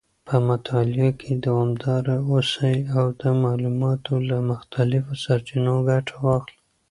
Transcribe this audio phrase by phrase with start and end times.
[0.27, 6.57] په مطالعه کې دوامداره اوسئ او د معلوماتو له مختلفو سرچینو ګټه واخلئ.